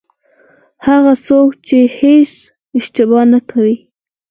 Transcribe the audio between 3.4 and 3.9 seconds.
کوي.